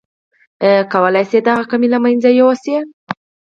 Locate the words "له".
1.93-1.99